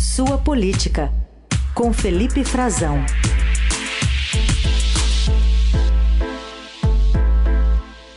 Sua 0.00 0.38
Política, 0.38 1.12
com 1.74 1.92
Felipe 1.92 2.42
Frazão. 2.42 2.96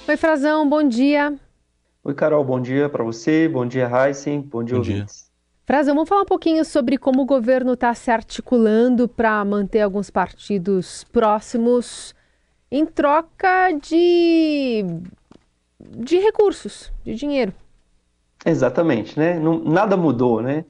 Oi, 0.08 0.16
Frazão, 0.16 0.70
bom 0.70 0.82
dia. 0.82 1.38
Oi, 2.02 2.14
Carol, 2.14 2.42
bom 2.46 2.62
dia 2.62 2.88
para 2.88 3.04
você, 3.04 3.50
bom 3.50 3.66
dia, 3.66 3.92
Heisen, 3.92 4.40
bom 4.40 4.64
dia, 4.64 4.76
bom 4.76 4.80
ouvintes. 4.80 5.24
Dia. 5.24 5.26
Frazão, 5.66 5.94
vamos 5.94 6.08
falar 6.08 6.22
um 6.22 6.26
pouquinho 6.26 6.64
sobre 6.64 6.98
como 6.98 7.24
o 7.24 7.26
governo 7.26 7.74
está 7.74 7.94
se 7.94 8.10
articulando 8.10 9.06
para 9.10 9.44
manter 9.44 9.82
alguns 9.82 10.10
partidos 10.10 11.04
próximos 11.12 12.16
em 12.72 12.86
troca 12.86 13.74
de, 13.74 14.86
de 15.82 16.18
recursos, 16.18 16.94
de 17.04 17.14
dinheiro. 17.14 17.54
Exatamente, 18.46 19.20
né? 19.20 19.38
Não, 19.38 19.62
nada 19.62 19.98
mudou, 19.98 20.42
né? 20.42 20.64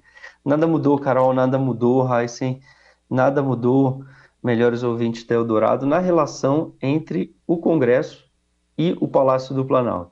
Nada 0.45 0.67
mudou, 0.67 0.99
Carol, 0.99 1.33
nada 1.33 1.57
mudou, 1.57 2.05
Heisen, 2.05 2.59
nada 3.09 3.41
mudou, 3.41 4.03
melhores 4.43 4.83
ouvintes 4.83 5.23
da 5.23 5.35
Eldorado, 5.35 5.85
na 5.85 5.99
relação 5.99 6.73
entre 6.81 7.33
o 7.47 7.57
Congresso 7.57 8.25
e 8.77 8.95
o 8.99 9.07
Palácio 9.07 9.55
do 9.55 9.63
Planalto. 9.63 10.11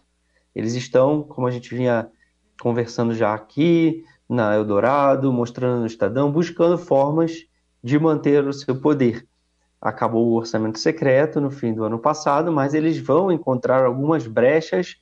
Eles 0.55 0.73
estão, 0.73 1.23
como 1.23 1.47
a 1.47 1.51
gente 1.51 1.75
vinha 1.75 2.09
conversando 2.61 3.13
já 3.13 3.33
aqui, 3.33 4.05
na 4.29 4.55
Eldorado, 4.55 5.33
mostrando 5.33 5.81
no 5.81 5.85
Estadão, 5.85 6.31
buscando 6.31 6.77
formas 6.77 7.45
de 7.83 7.99
manter 7.99 8.47
o 8.47 8.53
seu 8.53 8.79
poder. 8.79 9.27
Acabou 9.81 10.27
o 10.27 10.35
orçamento 10.35 10.79
secreto 10.79 11.41
no 11.41 11.51
fim 11.51 11.73
do 11.73 11.83
ano 11.83 11.99
passado, 11.99 12.51
mas 12.51 12.73
eles 12.73 12.97
vão 12.97 13.31
encontrar 13.31 13.83
algumas 13.83 14.25
brechas 14.27 14.95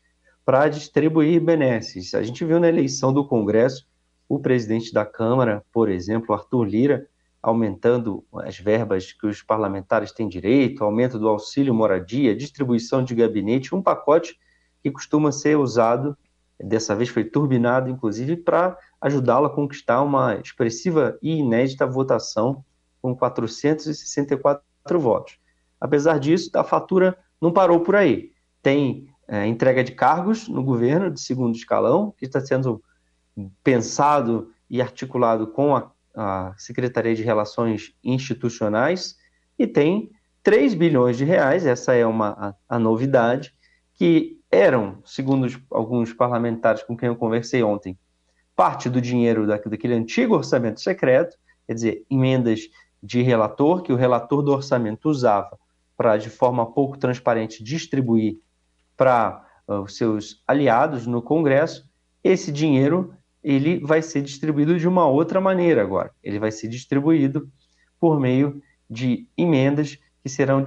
para 0.44 0.68
distribuir 0.70 1.40
benesses. 1.40 2.16
A 2.16 2.24
gente 2.24 2.44
viu 2.44 2.60
na 2.60 2.70
eleição 2.70 3.14
do 3.14 3.28
Congresso 3.28 3.86
o 4.30 4.40
presidente 4.40 4.94
da 4.94 5.04
Câmara, 5.04 5.66
por 5.74 5.90
exemplo, 5.90 6.36
Arthur 6.36 6.64
Lira, 6.64 7.08
aumentando 7.42 8.24
as 8.34 8.60
verbas 8.60 9.12
que 9.12 9.26
os 9.26 9.42
parlamentares 9.42 10.12
têm 10.12 10.30
direito, 10.30 10.84
aumento 10.84 11.18
do 11.18 11.28
auxílio 11.28 11.74
moradia, 11.74 12.36
distribuição 12.36 13.04
de 13.04 13.16
gabinete, 13.16 13.74
um 13.74 13.82
pacote 13.82 14.38
que 14.84 14.92
costuma 14.92 15.32
ser 15.32 15.58
usado, 15.58 16.16
dessa 16.64 16.96
vez 16.96 17.10
foi 17.10 17.24
turbinado, 17.24 17.90
inclusive, 17.90 18.38
para 18.38 18.78
ajudá-la 19.02 19.48
a 19.48 19.52
conquistar 19.52 20.04
uma 20.04 20.36
expressiva 20.36 21.18
e 21.24 21.38
inédita 21.38 21.88
votação 21.88 22.64
com 23.02 23.16
464 23.16 24.64
votos. 25.00 25.40
Apesar 25.82 26.20
disso, 26.20 26.52
a 26.54 26.64
fatura 26.64 27.18
não 27.42 27.52
parou 27.52 27.80
por 27.80 27.96
aí. 27.96 28.32
Tem 28.62 29.08
é, 29.28 29.48
entrega 29.48 29.84
de 29.84 29.94
cargos 29.94 30.48
no 30.48 30.62
governo 30.62 31.10
de 31.10 31.22
segundo 31.22 31.56
escalão, 31.56 32.14
que 32.18 32.26
está 32.26 32.42
sendo 32.42 32.84
pensado 33.64 34.52
e 34.70 34.82
articulado 34.82 35.48
com 35.48 35.76
a, 35.76 35.92
a 36.16 36.54
Secretaria 36.58 37.16
de 37.16 37.24
Relações 37.24 37.94
Institucionais, 38.04 39.18
e 39.58 39.68
tem 39.68 40.12
3 40.44 40.74
bilhões 40.74 41.18
de 41.18 41.26
reais, 41.26 41.66
essa 41.66 41.94
é 41.94 42.06
uma, 42.06 42.56
a, 42.68 42.76
a 42.76 42.80
novidade, 42.80 43.54
que 43.96 44.40
eram, 44.52 45.02
segundo 45.06 45.46
os, 45.46 45.60
alguns 45.70 46.14
parlamentares 46.14 46.84
com 46.84 46.96
quem 46.96 47.08
eu 47.08 47.16
conversei 47.16 47.62
ontem, 47.62 47.98
parte 48.56 48.90
do 48.90 49.00
dinheiro 49.00 49.48
daquele 49.48 49.94
antigo 49.94 50.36
orçamento 50.36 50.82
secreto, 50.82 51.38
quer 51.66 51.74
dizer, 51.74 52.06
emendas 52.10 52.62
de 53.02 53.22
relator, 53.22 53.82
que 53.82 53.94
o 53.94 53.96
relator 53.96 54.42
do 54.42 54.52
orçamento 54.52 55.10
usava 55.10 55.58
para, 55.96 56.18
de 56.18 56.30
forma 56.30 56.66
pouco 56.72 56.98
transparente, 56.98 57.64
distribuir 57.64 58.38
para 58.98 59.46
uh, 59.68 59.82
os 59.82 59.96
seus 59.96 60.44
aliados 60.48 61.06
no 61.06 61.22
Congresso, 61.22 61.90
esse 62.24 62.52
dinheiro 62.52 63.14
ele 63.44 63.80
vai 63.80 64.02
ser 64.02 64.22
distribuído 64.22 64.78
de 64.78 64.88
uma 64.88 65.08
outra 65.08 65.40
maneira 65.40 65.82
agora. 65.82 66.12
Ele 66.24 66.40
vai 66.40 66.52
ser 66.52 66.68
distribuído 66.68 67.50
por 68.00 68.20
meio 68.20 68.62
de 68.90 69.28
emendas 69.38 69.98
que 70.22 70.30
serão 70.30 70.64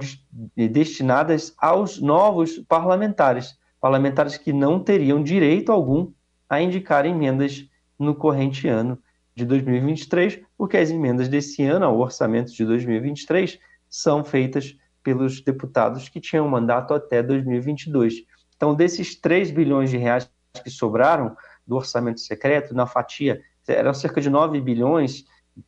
destinadas 0.55 1.53
aos 1.57 1.99
novos 2.01 2.59
parlamentares, 2.59 3.57
parlamentares 3.79 4.37
que 4.37 4.51
não 4.51 4.79
teriam 4.79 5.21
direito 5.21 5.71
algum 5.71 6.11
a 6.49 6.61
indicar 6.61 7.05
emendas 7.05 7.67
no 7.99 8.15
corrente 8.15 8.67
ano 8.67 8.97
de 9.35 9.45
2023, 9.45 10.41
porque 10.57 10.77
as 10.77 10.89
emendas 10.89 11.27
desse 11.27 11.63
ano 11.63 11.85
ao 11.85 11.99
orçamento 11.99 12.51
de 12.51 12.65
2023 12.65 13.59
são 13.89 14.23
feitas 14.23 14.75
pelos 15.03 15.41
deputados 15.41 16.07
que 16.07 16.19
tinham 16.19 16.47
mandato 16.47 16.93
até 16.93 17.21
2022. 17.21 18.23
Então, 18.55 18.73
desses 18.73 19.19
3 19.19 19.51
bilhões 19.51 19.89
de 19.89 19.97
reais 19.97 20.29
que 20.63 20.69
sobraram 20.69 21.35
do 21.65 21.75
orçamento 21.75 22.19
secreto, 22.19 22.73
na 22.73 22.85
fatia, 22.85 23.41
eram 23.67 23.93
cerca 23.93 24.19
de 24.19 24.29
9 24.29 24.59
bilhões 24.59 25.25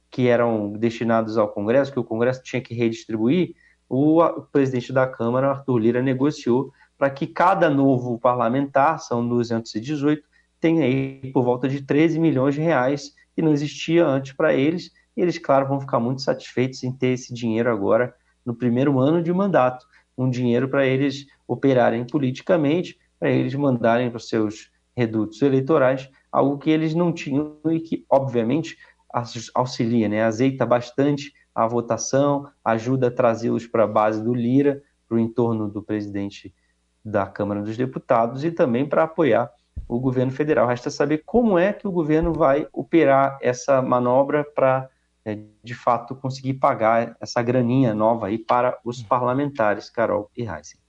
que 0.09 0.27
eram 0.27 0.73
destinados 0.73 1.37
ao 1.37 1.49
Congresso, 1.49 1.91
que 1.91 1.99
o 1.99 2.03
Congresso 2.03 2.43
tinha 2.43 2.61
que 2.61 2.73
redistribuir, 2.73 3.55
o 3.87 4.21
presidente 4.51 4.91
da 4.91 5.07
Câmara, 5.07 5.49
Arthur 5.49 5.77
Lira, 5.77 6.01
negociou 6.01 6.71
para 6.97 7.09
que 7.09 7.27
cada 7.27 7.69
novo 7.69 8.17
parlamentar, 8.17 8.99
são 8.99 9.27
218, 9.27 10.23
tenha 10.59 10.85
aí 10.85 11.31
por 11.31 11.43
volta 11.43 11.67
de 11.67 11.81
13 11.81 12.19
milhões 12.19 12.55
de 12.55 12.61
reais, 12.61 13.13
que 13.35 13.41
não 13.41 13.51
existia 13.51 14.05
antes 14.05 14.33
para 14.33 14.53
eles, 14.53 14.91
e 15.15 15.21
eles, 15.21 15.37
claro, 15.37 15.67
vão 15.67 15.79
ficar 15.79 15.99
muito 15.99 16.21
satisfeitos 16.21 16.83
em 16.83 16.91
ter 16.91 17.09
esse 17.09 17.33
dinheiro 17.33 17.71
agora 17.71 18.13
no 18.45 18.55
primeiro 18.55 18.99
ano 18.99 19.21
de 19.21 19.31
mandato, 19.31 19.85
um 20.17 20.29
dinheiro 20.29 20.69
para 20.69 20.85
eles 20.85 21.27
operarem 21.47 22.05
politicamente, 22.05 22.97
para 23.19 23.29
eles 23.29 23.53
mandarem 23.53 24.09
para 24.09 24.17
os 24.17 24.29
seus 24.29 24.69
redutos 24.95 25.41
eleitorais, 25.41 26.09
algo 26.31 26.57
que 26.57 26.69
eles 26.69 26.93
não 26.93 27.11
tinham 27.11 27.57
e 27.69 27.79
que, 27.79 28.05
obviamente, 28.09 28.77
auxilia, 29.53 30.09
né? 30.09 30.23
azeita 30.23 30.65
bastante 30.65 31.33
a 31.53 31.67
votação, 31.67 32.49
ajuda 32.63 33.07
a 33.07 33.11
trazê-los 33.11 33.65
para 33.65 33.85
a 33.85 33.87
base 33.87 34.23
do 34.23 34.33
Lira, 34.33 34.81
para 35.07 35.15
o 35.15 35.19
entorno 35.19 35.69
do 35.69 35.81
presidente 35.81 36.53
da 37.03 37.25
Câmara 37.25 37.61
dos 37.61 37.77
Deputados 37.77 38.43
e 38.43 38.51
também 38.51 38.85
para 38.85 39.03
apoiar 39.03 39.51
o 39.87 39.99
governo 39.99 40.31
federal. 40.31 40.67
Resta 40.67 40.89
saber 40.89 41.23
como 41.25 41.57
é 41.57 41.71
que 41.71 41.87
o 41.87 41.91
governo 41.91 42.33
vai 42.33 42.67
operar 42.73 43.37
essa 43.41 43.81
manobra 43.81 44.43
para 44.43 44.89
é, 45.23 45.39
de 45.63 45.73
fato 45.73 46.15
conseguir 46.15 46.55
pagar 46.55 47.15
essa 47.19 47.41
graninha 47.41 47.93
nova 47.93 48.27
aí 48.27 48.37
para 48.37 48.77
os 48.83 49.01
parlamentares, 49.01 49.89
Carol 49.89 50.29
e 50.35 50.43
Heisen. 50.43 50.84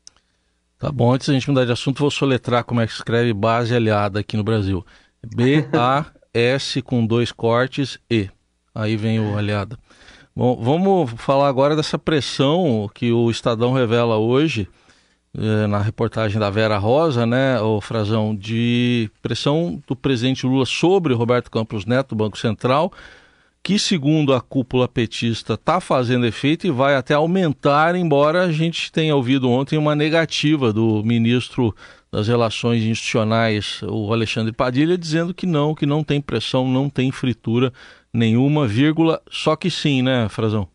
Tá 0.79 0.93
bom, 0.93 1.13
antes 1.13 1.29
da 1.29 1.33
gente 1.33 1.49
mudar 1.49 1.65
de 1.65 1.73
assunto, 1.73 2.01
vou 2.01 2.11
soletrar 2.11 2.63
como 2.63 2.83
é 2.83 2.87
que 2.87 2.93
escreve 2.93 3.33
base 3.33 3.75
aliada 3.75 4.21
aqui 4.21 4.37
no 4.37 4.45
Brasil. 4.45 4.85
B-A-S 5.35 6.83
com 6.83 7.07
dois 7.07 7.33
cortes 7.33 7.99
E. 8.11 8.29
Aí 8.75 8.95
vem 8.95 9.19
o 9.19 9.39
aliada. 9.39 9.79
Bom, 10.35 10.55
vamos 10.63 11.13
falar 11.17 11.49
agora 11.49 11.75
dessa 11.75 11.99
pressão 11.99 12.91
que 12.93 13.11
o 13.11 13.31
Estadão 13.31 13.73
revela 13.73 14.19
hoje, 14.19 14.69
eh, 15.35 15.67
na 15.67 15.79
reportagem 15.79 16.39
da 16.39 16.51
Vera 16.51 16.77
Rosa, 16.77 17.25
né, 17.25 17.59
o 17.59 17.81
Frazão, 17.81 18.37
de 18.37 19.11
pressão 19.23 19.83
do 19.89 19.97
presidente 19.97 20.45
Lula 20.45 20.67
sobre 20.67 21.15
Roberto 21.15 21.51
Campos 21.51 21.87
Neto, 21.87 22.15
Banco 22.15 22.37
Central, 22.37 22.93
que, 23.67 23.81
segundo 23.81 24.33
a 24.33 24.41
cúpula 24.41 24.87
petista, 24.87 25.55
está 25.55 25.81
fazendo 25.81 26.25
efeito 26.25 26.69
e 26.69 26.71
vai 26.71 26.95
até 26.95 27.15
aumentar, 27.15 27.97
embora 27.97 28.45
a 28.45 28.53
gente 28.53 28.93
tenha 28.93 29.17
ouvido 29.17 29.51
ontem 29.51 29.77
uma 29.77 29.93
negativa 29.93 30.73
do 30.73 31.03
ministro 31.03 31.75
das 32.09 32.29
Relações 32.29 32.85
Institucionais, 32.85 33.83
o 33.83 34.13
Alexandre 34.13 34.53
Padilha, 34.53 34.97
dizendo 34.97 35.35
que 35.35 35.47
não, 35.47 35.75
que 35.75 35.85
não 35.85 36.05
tem 36.05 36.21
pressão, 36.21 36.69
não 36.69 36.89
tem 36.89 37.11
fritura 37.11 37.73
nenhuma, 38.13 38.69
vírgula, 38.69 39.21
só 39.29 39.57
que 39.57 39.69
sim, 39.69 40.01
né, 40.01 40.29
Frazão? 40.29 40.69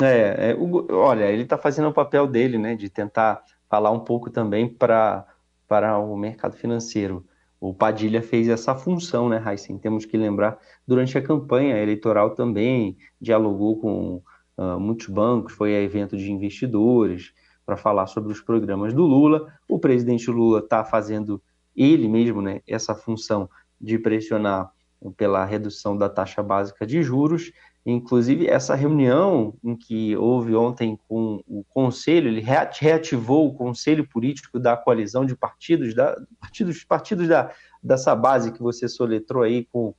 É, 0.00 0.52
é 0.52 0.56
o, 0.58 0.86
olha, 0.94 1.26
ele 1.26 1.42
está 1.42 1.58
fazendo 1.58 1.88
o 1.88 1.92
papel 1.92 2.26
dele, 2.26 2.56
né, 2.56 2.74
de 2.74 2.88
tentar 2.88 3.42
falar 3.68 3.90
um 3.90 4.00
pouco 4.00 4.30
também 4.30 4.66
para 4.66 5.26
para 5.68 5.98
o 5.98 6.16
mercado 6.16 6.56
financeiro 6.56 7.26
o 7.60 7.74
Padilha 7.74 8.22
fez 8.22 8.48
essa 8.48 8.74
função, 8.74 9.28
né, 9.28 9.42
Heisen? 9.46 9.76
Temos 9.76 10.06
que 10.06 10.16
lembrar, 10.16 10.58
durante 10.90 11.16
a 11.16 11.22
campanha 11.22 11.80
eleitoral 11.80 12.30
também 12.34 12.98
dialogou 13.20 13.80
com 13.80 14.20
uh, 14.58 14.80
muitos 14.80 15.06
bancos, 15.06 15.52
foi 15.52 15.72
a 15.76 15.80
evento 15.80 16.16
de 16.16 16.32
investidores 16.32 17.32
para 17.64 17.76
falar 17.76 18.08
sobre 18.08 18.32
os 18.32 18.40
programas 18.40 18.92
do 18.92 19.06
Lula. 19.06 19.46
O 19.68 19.78
presidente 19.78 20.28
Lula 20.28 20.58
está 20.58 20.84
fazendo 20.84 21.40
ele 21.76 22.08
mesmo 22.08 22.42
né, 22.42 22.60
essa 22.66 22.92
função 22.92 23.48
de 23.80 24.00
pressionar 24.00 24.72
pela 25.16 25.44
redução 25.44 25.96
da 25.96 26.08
taxa 26.08 26.42
básica 26.42 26.84
de 26.84 27.04
juros 27.04 27.52
Inclusive, 27.84 28.46
essa 28.46 28.74
reunião 28.74 29.54
em 29.64 29.74
que 29.74 30.14
houve 30.16 30.54
ontem 30.54 30.98
com 31.08 31.42
o 31.46 31.64
Conselho, 31.64 32.28
ele 32.28 32.42
reativou 32.42 33.48
o 33.48 33.54
Conselho 33.54 34.06
Político 34.06 34.58
da 34.58 34.76
coalizão 34.76 35.24
de 35.24 35.34
partidos, 35.34 35.94
da, 35.94 36.14
partidos, 36.38 36.84
partidos 36.84 37.26
da, 37.26 37.50
dessa 37.82 38.14
base 38.14 38.52
que 38.52 38.62
você 38.62 38.86
soletrou 38.86 39.42
aí 39.42 39.66
com, 39.72 39.94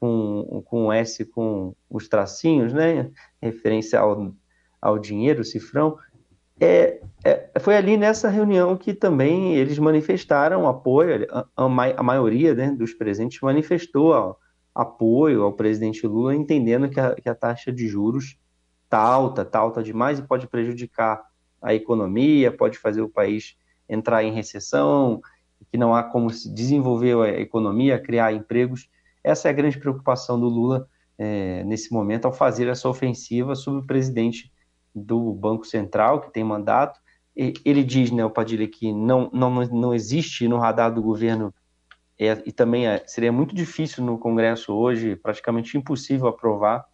com, 0.00 0.62
com 0.64 0.92
S 0.92 1.24
com 1.26 1.74
os 1.88 2.08
tracinhos, 2.08 2.72
né? 2.72 3.10
Referência 3.40 4.00
ao, 4.00 4.34
ao 4.80 4.98
dinheiro, 4.98 5.44
cifrão. 5.44 5.98
É, 6.58 7.00
é, 7.24 7.50
foi 7.60 7.76
ali 7.76 7.96
nessa 7.96 8.28
reunião 8.28 8.76
que 8.76 8.92
também 8.92 9.54
eles 9.54 9.78
manifestaram 9.78 10.66
apoio, 10.66 11.26
a, 11.30 11.46
a, 11.56 12.02
maioria 12.02 12.54
né, 12.54 12.70
dos 12.70 12.92
presentes 12.92 13.40
manifestou 13.40 14.36
apoio 14.74 15.42
ao 15.42 15.54
presidente 15.54 16.06
Lula, 16.06 16.34
entendendo 16.34 16.88
que 16.90 17.00
a, 17.00 17.14
que 17.14 17.28
a 17.28 17.34
taxa 17.34 17.72
de 17.72 17.88
juros 17.88 18.38
está 18.84 18.98
alta, 18.98 19.42
está 19.42 19.58
alta 19.58 19.82
demais 19.82 20.18
e 20.18 20.22
pode 20.22 20.48
prejudicar 20.48 21.22
a 21.62 21.74
economia, 21.74 22.52
pode 22.52 22.78
fazer 22.78 23.00
o 23.00 23.08
país 23.08 23.56
entrar 23.88 24.22
em 24.22 24.32
recessão, 24.32 25.20
que 25.70 25.78
não 25.78 25.94
há 25.94 26.02
como 26.02 26.30
desenvolver 26.30 27.16
a 27.22 27.40
economia, 27.40 27.98
criar 27.98 28.32
empregos. 28.32 28.88
Essa 29.22 29.48
é 29.48 29.50
a 29.50 29.54
grande 29.54 29.78
preocupação 29.78 30.38
do 30.38 30.48
Lula 30.48 30.88
é, 31.18 31.62
nesse 31.64 31.92
momento 31.92 32.24
ao 32.24 32.32
fazer 32.32 32.68
essa 32.68 32.88
ofensiva 32.88 33.54
sobre 33.54 33.82
o 33.82 33.86
presidente 33.86 34.50
do 34.94 35.32
Banco 35.32 35.64
Central, 35.64 36.20
que 36.20 36.32
tem 36.32 36.42
mandato. 36.42 36.98
E, 37.36 37.54
ele 37.64 37.84
diz, 37.84 38.10
né, 38.10 38.24
o 38.24 38.30
Padilha, 38.30 38.66
que 38.66 38.92
não, 38.92 39.30
não, 39.32 39.50
não 39.66 39.94
existe 39.94 40.48
no 40.48 40.58
radar 40.58 40.92
do 40.92 41.02
governo 41.02 41.52
é, 42.18 42.42
e 42.44 42.52
também 42.52 42.86
é, 42.86 43.02
seria 43.06 43.32
muito 43.32 43.54
difícil 43.54 44.04
no 44.04 44.18
Congresso 44.18 44.74
hoje, 44.74 45.16
praticamente 45.16 45.78
impossível 45.78 46.28
aprovar 46.28 46.84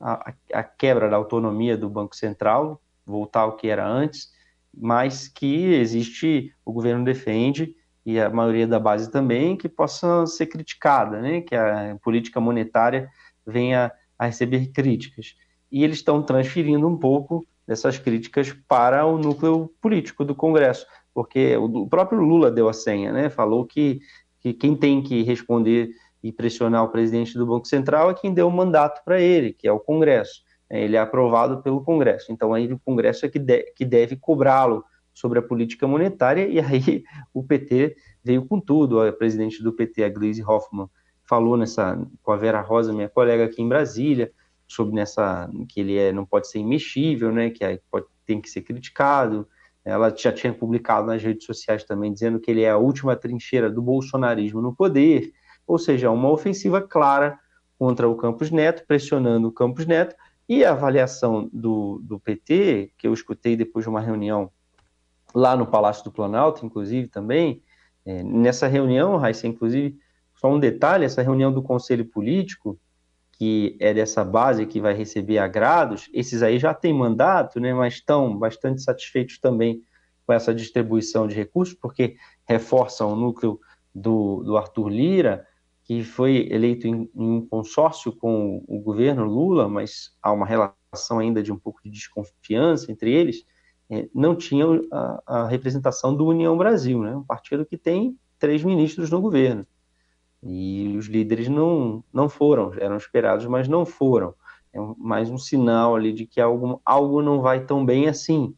a, 0.00 0.32
a, 0.54 0.62
quebra 0.62 1.10
da 1.10 1.16
autonomia 1.16 1.76
do 1.76 1.90
Banco 1.90 2.16
Central, 2.16 2.80
voltar 3.04 3.40
ao 3.40 3.56
que 3.56 3.68
era 3.68 3.86
antes, 3.86 4.32
mas 4.74 5.28
que 5.28 5.74
existe, 5.74 6.54
o 6.64 6.72
governo 6.72 7.04
defende, 7.04 7.76
e 8.04 8.18
a 8.18 8.30
maioria 8.30 8.66
da 8.66 8.78
base 8.78 9.10
também, 9.10 9.56
que 9.56 9.68
possa 9.68 10.26
ser 10.26 10.46
criticada, 10.46 11.20
né? 11.20 11.40
que 11.42 11.54
a 11.54 11.96
política 12.02 12.40
monetária 12.40 13.08
venha 13.46 13.92
a 14.18 14.26
receber 14.26 14.68
críticas. 14.68 15.34
E 15.70 15.84
eles 15.84 15.98
estão 15.98 16.22
transferindo 16.22 16.86
um 16.88 16.96
pouco 16.96 17.46
dessas 17.66 17.98
críticas 17.98 18.52
para 18.66 19.06
o 19.06 19.18
núcleo 19.18 19.70
político 19.80 20.24
do 20.24 20.34
Congresso, 20.34 20.86
porque 21.14 21.56
o 21.56 21.86
próprio 21.86 22.20
Lula 22.20 22.50
deu 22.50 22.68
a 22.68 22.72
senha, 22.72 23.12
né? 23.12 23.30
falou 23.30 23.64
que, 23.64 24.00
que 24.40 24.52
quem 24.52 24.74
tem 24.74 25.02
que 25.02 25.22
responder 25.22 25.90
e 26.22 26.32
pressionar 26.32 26.84
o 26.84 26.88
presidente 26.88 27.36
do 27.36 27.46
Banco 27.46 27.66
Central 27.66 28.10
é 28.10 28.14
quem 28.14 28.32
deu 28.32 28.48
o 28.48 28.52
mandato 28.52 29.02
para 29.04 29.20
ele, 29.20 29.52
que 29.52 29.66
é 29.66 29.72
o 29.72 29.80
Congresso. 29.80 30.42
Ele 30.68 30.96
é 30.96 31.00
aprovado 31.00 31.62
pelo 31.62 31.82
Congresso. 31.82 32.30
Então, 32.30 32.54
aí 32.54 32.72
o 32.72 32.78
Congresso 32.78 33.26
é 33.26 33.28
que, 33.28 33.38
de, 33.38 33.62
que 33.74 33.84
deve 33.84 34.16
cobrá-lo 34.16 34.84
sobre 35.12 35.38
a 35.38 35.42
política 35.42 35.86
monetária, 35.86 36.46
e 36.46 36.58
aí 36.58 37.02
o 37.34 37.42
PT 37.42 37.96
veio 38.22 38.44
com 38.46 38.60
tudo. 38.60 39.00
A 39.00 39.12
presidente 39.12 39.62
do 39.62 39.72
PT, 39.72 40.04
a 40.04 40.08
Gleisi 40.08 40.42
Hoffmann, 40.42 40.88
falou 41.24 41.56
nessa, 41.56 42.00
com 42.22 42.32
a 42.32 42.36
Vera 42.36 42.60
Rosa, 42.60 42.92
minha 42.92 43.08
colega 43.08 43.44
aqui 43.44 43.62
em 43.62 43.68
Brasília, 43.68 44.32
sobre 44.66 44.94
nessa 44.94 45.50
que 45.68 45.80
ele 45.80 45.96
é, 45.96 46.12
não 46.12 46.24
pode 46.24 46.48
ser 46.48 46.58
imexível, 46.58 47.32
né, 47.32 47.50
que 47.50 47.64
é, 47.64 47.80
pode, 47.90 48.06
tem 48.26 48.40
que 48.40 48.48
ser 48.48 48.62
criticado. 48.62 49.46
Ela 49.84 50.14
já 50.14 50.32
tinha 50.32 50.52
publicado 50.52 51.06
nas 51.06 51.22
redes 51.22 51.46
sociais 51.46 51.84
também 51.84 52.12
dizendo 52.12 52.38
que 52.38 52.50
ele 52.50 52.62
é 52.62 52.70
a 52.70 52.76
última 52.76 53.16
trincheira 53.16 53.70
do 53.70 53.80
bolsonarismo 53.80 54.60
no 54.60 54.74
poder 54.74 55.32
ou 55.70 55.78
seja, 55.78 56.10
uma 56.10 56.28
ofensiva 56.28 56.82
clara 56.82 57.38
contra 57.78 58.08
o 58.08 58.16
Campos 58.16 58.50
Neto, 58.50 58.84
pressionando 58.88 59.46
o 59.46 59.52
Campos 59.52 59.86
Neto, 59.86 60.16
e 60.48 60.64
a 60.64 60.72
avaliação 60.72 61.48
do, 61.52 62.00
do 62.02 62.18
PT, 62.18 62.92
que 62.98 63.06
eu 63.06 63.14
escutei 63.14 63.56
depois 63.56 63.84
de 63.84 63.88
uma 63.88 64.00
reunião 64.00 64.50
lá 65.34 65.56
no 65.56 65.66
Palácio 65.66 66.04
do 66.04 66.12
Planalto, 66.12 66.64
inclusive 66.64 67.08
também, 67.08 67.62
é, 68.04 68.22
nessa 68.22 68.66
reunião, 68.66 69.16
Raíssa, 69.16 69.46
inclusive, 69.46 69.98
só 70.34 70.50
um 70.50 70.58
detalhe, 70.58 71.04
essa 71.04 71.22
reunião 71.22 71.52
do 71.52 71.62
Conselho 71.62 72.04
Político, 72.04 72.78
que 73.32 73.76
é 73.80 73.94
dessa 73.94 74.24
base 74.24 74.66
que 74.66 74.80
vai 74.80 74.94
receber 74.94 75.38
agrados, 75.38 76.10
esses 76.12 76.42
aí 76.42 76.58
já 76.58 76.74
têm 76.74 76.92
mandato, 76.92 77.58
né, 77.58 77.72
mas 77.72 77.94
estão 77.94 78.36
bastante 78.36 78.82
satisfeitos 78.82 79.38
também 79.38 79.82
com 80.26 80.32
essa 80.32 80.54
distribuição 80.54 81.26
de 81.26 81.34
recursos, 81.34 81.74
porque 81.74 82.16
reforçam 82.46 83.12
o 83.12 83.16
núcleo 83.16 83.58
do, 83.94 84.42
do 84.42 84.56
Arthur 84.56 84.88
Lira, 84.88 85.46
que 85.84 86.04
foi 86.04 86.48
eleito 86.50 86.86
em, 86.86 87.10
em 87.14 87.30
um 87.30 87.46
consórcio 87.46 88.12
com 88.14 88.62
o 88.68 88.78
governo 88.78 89.24
Lula, 89.24 89.68
mas 89.68 90.12
há 90.22 90.30
uma 90.32 90.46
relação 90.46 91.18
ainda 91.18 91.42
de 91.42 91.50
um 91.50 91.58
pouco 91.58 91.80
de 91.82 91.90
desconfiança 91.90 92.92
entre 92.92 93.10
eles, 93.12 93.44
não 94.14 94.36
tinha 94.36 94.64
a, 94.92 95.22
a, 95.26 95.48
representação 95.48 96.14
do 96.14 96.26
União 96.26 96.56
Brasil, 96.56 97.02
né? 97.02 97.16
um 97.16 97.24
partido 97.24 97.66
que 97.66 97.76
tem 97.76 98.16
três 98.38 98.62
ministros 98.62 99.10
no 99.10 99.20
governo. 99.20 99.66
E 100.42 100.96
os 100.96 101.06
líderes 101.06 101.48
não, 101.48 102.02
não 102.12 102.28
foram, 102.28 102.72
eram 102.78 102.96
esperados, 102.96 103.46
mas 103.46 103.68
não 103.68 103.84
foram. 103.84 104.34
É 104.72 104.78
mais 104.96 105.28
um 105.28 105.36
sinal 105.36 105.96
ali 105.96 106.12
de 106.12 106.24
que 106.24 106.40
algo, 106.40 106.80
algo 106.84 107.20
não 107.20 107.40
vai 107.40 107.64
tão 107.64 107.84
bem 107.84 108.08
assim. 108.08 108.54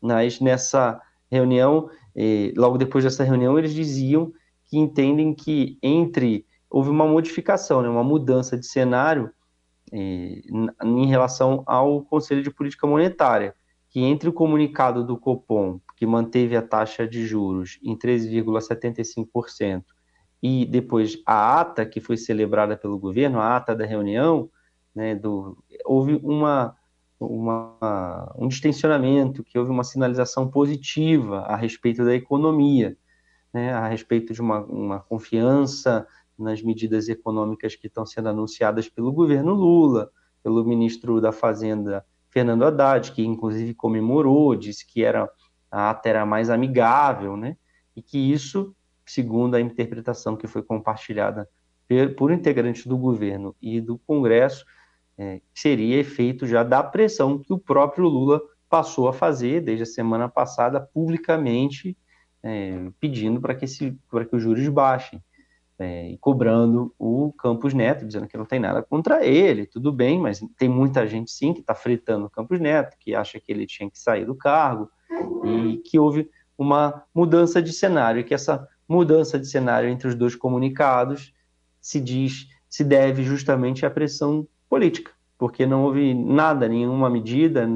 Mas 0.00 0.40
nessa 0.40 1.00
reunião, 1.30 1.90
eh, 2.16 2.52
logo 2.56 2.78
depois 2.78 3.04
dessa 3.04 3.24
reunião, 3.24 3.58
eles 3.58 3.74
diziam 3.74 4.32
que 4.66 4.78
entendem 4.78 5.34
que 5.34 5.76
entre 5.82 6.46
houve 6.70 6.90
uma 6.90 7.06
modificação, 7.06 7.82
né, 7.82 7.88
uma 7.88 8.04
mudança 8.04 8.56
de 8.56 8.66
cenário 8.66 9.30
eh, 9.92 10.42
em 10.84 11.06
relação 11.06 11.62
ao 11.66 12.02
Conselho 12.02 12.42
de 12.42 12.50
Política 12.50 12.86
Monetária, 12.86 13.54
que 13.98 14.04
entre 14.04 14.28
o 14.28 14.32
comunicado 14.32 15.04
do 15.04 15.18
Copom, 15.18 15.80
que 15.96 16.06
manteve 16.06 16.54
a 16.54 16.62
taxa 16.62 17.04
de 17.04 17.26
juros 17.26 17.80
em 17.82 17.98
13,75%, 17.98 19.82
e 20.40 20.64
depois 20.64 21.20
a 21.26 21.58
ata 21.60 21.84
que 21.84 22.00
foi 22.00 22.16
celebrada 22.16 22.76
pelo 22.76 22.96
governo, 22.96 23.40
a 23.40 23.56
ata 23.56 23.74
da 23.74 23.84
reunião, 23.84 24.48
né, 24.94 25.16
do, 25.16 25.58
houve 25.84 26.14
uma, 26.22 26.76
uma, 27.18 28.32
um 28.38 28.46
distensionamento, 28.46 29.42
que 29.42 29.58
houve 29.58 29.72
uma 29.72 29.82
sinalização 29.82 30.48
positiva 30.48 31.40
a 31.40 31.56
respeito 31.56 32.04
da 32.04 32.14
economia, 32.14 32.96
né, 33.52 33.72
a 33.72 33.88
respeito 33.88 34.32
de 34.32 34.40
uma, 34.40 34.60
uma 34.60 35.00
confiança 35.00 36.06
nas 36.38 36.62
medidas 36.62 37.08
econômicas 37.08 37.74
que 37.74 37.88
estão 37.88 38.06
sendo 38.06 38.28
anunciadas 38.28 38.88
pelo 38.88 39.10
governo 39.10 39.54
Lula, 39.54 40.08
pelo 40.40 40.64
ministro 40.64 41.20
da 41.20 41.32
Fazenda 41.32 42.06
Fernando 42.30 42.64
Haddad, 42.64 43.12
que 43.12 43.24
inclusive 43.24 43.74
comemorou, 43.74 44.54
disse 44.54 44.86
que 44.86 45.04
era 45.04 45.28
a 45.70 45.90
ata 45.90 46.08
era 46.08 46.26
mais 46.26 46.50
amigável, 46.50 47.36
né? 47.36 47.56
E 47.94 48.02
que 48.02 48.18
isso, 48.18 48.74
segundo 49.04 49.54
a 49.54 49.60
interpretação 49.60 50.36
que 50.36 50.46
foi 50.46 50.62
compartilhada 50.62 51.48
por 52.16 52.30
integrantes 52.30 52.86
do 52.86 52.96
governo 52.96 53.56
e 53.60 53.80
do 53.80 53.98
Congresso, 53.98 54.64
é, 55.16 55.40
seria 55.54 55.98
efeito 55.98 56.46
já 56.46 56.62
da 56.62 56.82
pressão 56.82 57.38
que 57.38 57.52
o 57.52 57.58
próprio 57.58 58.06
Lula 58.06 58.40
passou 58.68 59.08
a 59.08 59.12
fazer 59.12 59.60
desde 59.62 59.82
a 59.82 59.86
semana 59.86 60.28
passada 60.28 60.80
publicamente, 60.80 61.96
é, 62.42 62.90
pedindo 63.00 63.40
para 63.40 63.54
que, 63.54 63.66
que 63.66 64.36
os 64.36 64.42
juros 64.42 64.68
baixem 64.68 65.22
é, 65.78 66.16
cobrando 66.20 66.92
o 66.98 67.32
Campos 67.38 67.72
Neto, 67.72 68.04
dizendo 68.04 68.26
que 68.26 68.36
não 68.36 68.44
tem 68.44 68.58
nada 68.58 68.82
contra 68.82 69.24
ele, 69.24 69.66
tudo 69.66 69.92
bem, 69.92 70.18
mas 70.18 70.40
tem 70.56 70.68
muita 70.68 71.06
gente 71.06 71.30
sim 71.30 71.54
que 71.54 71.60
está 71.60 71.74
fritando 71.74 72.26
o 72.26 72.30
Campos 72.30 72.58
Neto, 72.58 72.96
que 72.98 73.14
acha 73.14 73.38
que 73.38 73.52
ele 73.52 73.66
tinha 73.66 73.88
que 73.88 73.98
sair 73.98 74.24
do 74.24 74.34
cargo 74.34 74.90
e 75.44 75.78
que 75.78 75.98
houve 75.98 76.28
uma 76.56 77.04
mudança 77.14 77.62
de 77.62 77.72
cenário, 77.72 78.24
que 78.24 78.34
essa 78.34 78.66
mudança 78.88 79.38
de 79.38 79.46
cenário 79.46 79.88
entre 79.88 80.08
os 80.08 80.14
dois 80.14 80.34
comunicados 80.34 81.32
se 81.80 82.00
diz, 82.00 82.48
se 82.68 82.82
deve 82.82 83.22
justamente 83.22 83.86
à 83.86 83.90
pressão 83.90 84.46
política, 84.68 85.12
porque 85.38 85.64
não 85.64 85.84
houve 85.84 86.12
nada, 86.12 86.68
nenhuma 86.68 87.08
medida 87.08 87.66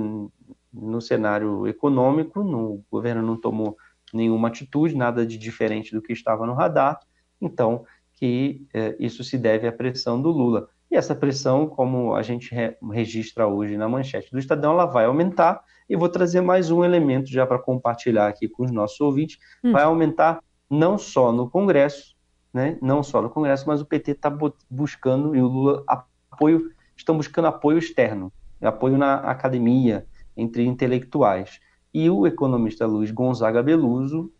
no 0.72 1.00
cenário 1.00 1.68
econômico, 1.68 2.42
no, 2.42 2.74
o 2.74 2.84
governo 2.90 3.22
não 3.22 3.36
tomou 3.36 3.76
nenhuma 4.12 4.48
atitude, 4.48 4.96
nada 4.96 5.24
de 5.24 5.38
diferente 5.38 5.92
do 5.92 6.02
que 6.02 6.12
estava 6.12 6.46
no 6.46 6.54
radar, 6.54 6.98
então, 7.42 7.84
que 8.14 8.64
é, 8.72 8.96
isso 9.00 9.24
se 9.24 9.36
deve 9.36 9.66
à 9.66 9.72
pressão 9.72 10.22
do 10.22 10.30
Lula. 10.30 10.68
E 10.90 10.96
essa 10.96 11.14
pressão, 11.14 11.66
como 11.66 12.14
a 12.14 12.22
gente 12.22 12.54
re 12.54 12.76
registra 12.92 13.46
hoje 13.46 13.76
na 13.76 13.88
manchete 13.88 14.30
do 14.30 14.38
Estadão, 14.38 14.74
ela 14.74 14.86
vai 14.86 15.06
aumentar. 15.06 15.62
E 15.88 15.96
vou 15.96 16.08
trazer 16.08 16.40
mais 16.40 16.70
um 16.70 16.84
elemento 16.84 17.28
já 17.28 17.44
para 17.44 17.58
compartilhar 17.58 18.28
aqui 18.28 18.48
com 18.48 18.64
os 18.64 18.70
nossos 18.70 19.00
ouvintes. 19.00 19.38
Hum. 19.64 19.72
Vai 19.72 19.82
aumentar 19.82 20.40
não 20.70 20.96
só 20.96 21.32
no 21.32 21.50
Congresso, 21.50 22.14
né? 22.52 22.78
não 22.80 23.02
só 23.02 23.20
no 23.20 23.28
Congresso, 23.28 23.66
mas 23.66 23.80
o 23.80 23.86
PT 23.86 24.12
está 24.12 24.30
buscando, 24.70 25.34
e 25.34 25.40
o 25.40 25.46
Lula, 25.46 25.84
apoio, 25.86 26.70
estão 26.96 27.16
buscando 27.16 27.48
apoio 27.48 27.78
externo, 27.78 28.32
apoio 28.60 28.96
na 28.96 29.16
academia, 29.16 30.06
entre 30.36 30.64
intelectuais. 30.64 31.58
E 31.92 32.08
o 32.08 32.26
economista 32.26 32.86
Luiz 32.86 33.10
Gonzaga 33.10 33.62
Beluso 33.62 34.32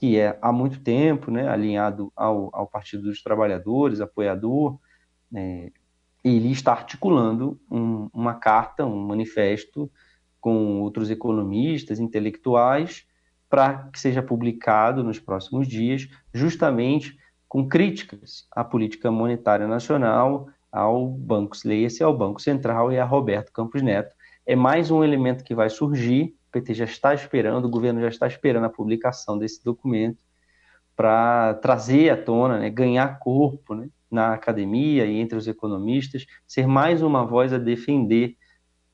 que 0.00 0.18
é 0.18 0.38
há 0.40 0.50
muito 0.50 0.80
tempo 0.80 1.30
né, 1.30 1.46
alinhado 1.46 2.10
ao, 2.16 2.48
ao 2.54 2.66
Partido 2.66 3.02
dos 3.02 3.22
Trabalhadores, 3.22 4.00
apoiador, 4.00 4.78
é, 5.34 5.70
ele 6.24 6.50
está 6.50 6.72
articulando 6.72 7.60
um, 7.70 8.08
uma 8.10 8.32
carta, 8.32 8.86
um 8.86 9.06
manifesto 9.06 9.90
com 10.40 10.80
outros 10.80 11.10
economistas, 11.10 12.00
intelectuais, 12.00 13.04
para 13.46 13.90
que 13.92 14.00
seja 14.00 14.22
publicado 14.22 15.04
nos 15.04 15.18
próximos 15.18 15.68
dias, 15.68 16.08
justamente 16.32 17.18
com 17.46 17.68
críticas 17.68 18.46
à 18.52 18.64
política 18.64 19.10
monetária 19.10 19.66
nacional, 19.66 20.48
ao 20.72 21.08
Banco, 21.08 21.54
leia-se 21.62 22.02
ao 22.02 22.16
Banco 22.16 22.40
Central 22.40 22.90
e 22.90 22.98
a 22.98 23.04
Roberto 23.04 23.52
Campos 23.52 23.82
Neto. 23.82 24.14
É 24.46 24.56
mais 24.56 24.90
um 24.90 25.04
elemento 25.04 25.44
que 25.44 25.54
vai 25.54 25.68
surgir 25.68 26.34
o 26.50 26.52
PT 26.52 26.74
já 26.74 26.84
está 26.84 27.14
esperando, 27.14 27.66
o 27.66 27.70
governo 27.70 28.00
já 28.00 28.08
está 28.08 28.26
esperando 28.26 28.64
a 28.64 28.70
publicação 28.70 29.38
desse 29.38 29.64
documento 29.64 30.18
para 30.96 31.54
trazer 31.54 32.10
à 32.10 32.16
tona, 32.16 32.58
né, 32.58 32.68
ganhar 32.68 33.20
corpo, 33.20 33.74
né, 33.74 33.88
na 34.10 34.34
academia 34.34 35.06
e 35.06 35.18
entre 35.18 35.38
os 35.38 35.46
economistas, 35.46 36.26
ser 36.46 36.66
mais 36.66 37.02
uma 37.02 37.24
voz 37.24 37.52
a 37.52 37.58
defender 37.58 38.36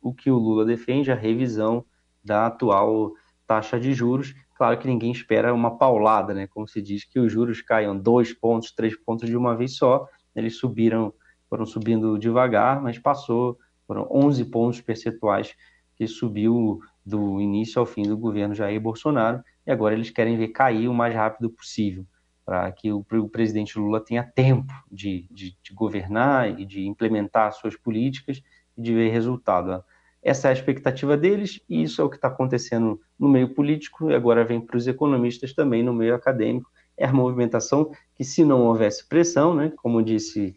o 0.03 0.13
que 0.13 0.31
o 0.31 0.37
Lula 0.37 0.67
defende, 0.67 1.11
a 1.11 1.15
revisão 1.15 1.85
da 2.23 2.47
atual 2.47 3.13
taxa 3.47 3.81
de 3.81 3.95
juros. 3.95 4.35
Claro 4.55 4.79
que 4.79 4.87
ninguém 4.87 5.11
espera 5.11 5.55
uma 5.55 5.79
paulada, 5.79 6.35
né? 6.35 6.47
Como 6.47 6.69
se 6.69 6.83
diz 6.83 7.05
que 7.05 7.19
os 7.19 7.33
juros 7.33 7.63
caiam 7.63 7.97
dois 7.99 8.33
pontos, 8.33 8.71
três 8.73 8.95
pontos 8.97 9.29
de 9.29 9.37
uma 9.37 9.57
vez 9.57 9.77
só. 9.77 10.07
Eles 10.35 10.59
subiram, 10.59 11.13
foram 11.49 11.65
subindo 11.65 12.19
devagar, 12.19 12.83
mas 12.83 12.99
passou, 12.99 13.59
foram 13.87 14.07
11 14.11 14.45
pontos 14.45 14.81
percentuais 14.81 15.55
que 15.97 16.07
subiu 16.07 16.81
do 17.07 17.41
início 17.41 17.79
ao 17.79 17.87
fim 17.87 18.03
do 18.03 18.19
governo 18.19 18.53
Jair 18.55 18.81
Bolsonaro, 18.81 19.41
e 19.65 19.71
agora 19.71 19.95
eles 19.95 20.11
querem 20.11 20.37
ver 20.37 20.49
cair 20.49 20.89
o 20.89 20.95
mais 20.95 21.15
rápido 21.15 21.49
possível, 21.49 22.05
para 22.45 22.71
que 22.73 22.91
o, 22.91 23.07
o, 23.13 23.29
presidente 23.29 23.79
Lula 23.79 24.01
tenha 24.01 24.25
tempo 24.25 24.73
de, 24.91 25.29
de, 25.31 25.57
de, 25.63 25.73
governar 25.73 26.59
e 26.59 26.65
de 26.65 26.85
implementar 26.85 27.53
suas 27.53 27.77
políticas 27.77 28.43
e 28.77 28.83
de 28.83 28.93
ver 28.93 29.11
resultado. 29.11 29.85
Essa 30.21 30.49
é 30.49 30.51
a 30.51 30.53
expectativa 30.53 31.17
deles, 31.17 31.61
e 31.69 31.85
isso 31.85 32.03
é 32.03 32.05
o 32.05 32.11
que 32.11 32.17
está 32.17 32.27
acontecendo 32.27 33.01
no 33.17 33.29
meio 33.29 33.55
político, 33.55 34.11
e 34.11 34.15
agora 34.15 34.45
vem 34.45 34.61
para 34.61 34.77
os 34.77 34.89
economistas 34.89 35.55
também 35.55 35.85
no 35.85 35.93
meio 35.93 36.15
acadêmico. 36.15 36.69
É 36.97 37.07
a 37.07 37.13
movimentação 37.13 37.93
que, 38.17 38.25
se 38.25 38.45
não 38.45 38.63
houvesse 38.63 39.07
pressão, 39.07 39.55
né, 39.55 39.73
como 39.77 40.03
disse, 40.03 40.57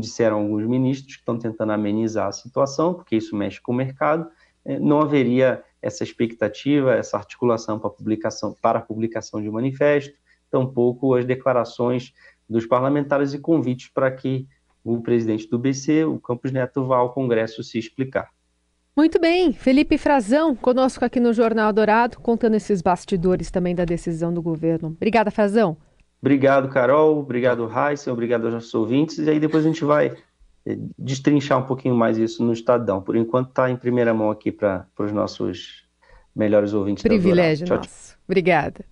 disseram 0.00 0.38
alguns 0.38 0.64
ministros 0.66 1.14
que 1.14 1.22
estão 1.22 1.36
tentando 1.36 1.72
amenizar 1.72 2.28
a 2.28 2.32
situação, 2.32 2.94
porque 2.94 3.16
isso 3.16 3.34
mexe 3.34 3.60
com 3.60 3.72
o 3.72 3.74
mercado, 3.74 4.30
não 4.64 5.00
haveria 5.00 5.62
essa 5.80 6.02
expectativa, 6.02 6.94
essa 6.94 7.16
articulação 7.16 7.78
para 7.78 7.88
a 7.88 7.92
publicação, 7.92 8.56
para 8.60 8.78
a 8.78 8.82
publicação 8.82 9.40
de 9.40 9.48
um 9.48 9.52
manifesto, 9.52 10.14
tampouco 10.50 11.14
as 11.14 11.24
declarações 11.24 12.12
dos 12.48 12.66
parlamentares 12.66 13.34
e 13.34 13.38
convites 13.38 13.88
para 13.88 14.10
que 14.10 14.46
o 14.82 15.00
presidente 15.00 15.48
do 15.48 15.58
BC, 15.58 16.04
o 16.04 16.18
Campos 16.18 16.50
Neto, 16.50 16.84
vá 16.86 16.96
ao 16.96 17.12
Congresso 17.12 17.62
se 17.62 17.78
explicar. 17.78 18.30
Muito 18.96 19.20
bem, 19.20 19.52
Felipe 19.52 19.96
Frazão, 19.96 20.56
conosco 20.56 21.04
aqui 21.04 21.20
no 21.20 21.32
Jornal 21.32 21.72
Dourado, 21.72 22.18
contando 22.18 22.56
esses 22.56 22.82
bastidores 22.82 23.50
também 23.50 23.74
da 23.74 23.84
decisão 23.84 24.34
do 24.34 24.42
governo. 24.42 24.88
Obrigada, 24.88 25.30
Frazão. 25.30 25.76
Obrigado, 26.20 26.68
Carol. 26.68 27.20
Obrigado, 27.20 27.64
Raíssa. 27.66 28.12
Obrigado 28.12 28.46
aos 28.46 28.54
nossos 28.54 28.74
ouvintes. 28.74 29.18
E 29.18 29.30
aí 29.30 29.38
depois 29.38 29.64
a 29.64 29.68
gente 29.68 29.84
vai 29.84 30.16
destrinchar 30.98 31.58
um 31.58 31.66
pouquinho 31.66 31.94
mais 31.94 32.18
isso 32.18 32.44
no 32.44 32.52
Estadão. 32.52 33.00
Por 33.00 33.16
enquanto 33.16 33.48
está 33.50 33.70
em 33.70 33.76
primeira 33.76 34.12
mão 34.12 34.30
aqui 34.30 34.50
para 34.50 34.86
os 34.98 35.12
nossos 35.12 35.84
melhores 36.34 36.72
ouvintes. 36.74 37.02
Privilégio 37.02 37.66
nosso. 37.68 38.16
Obrigada. 38.26 38.84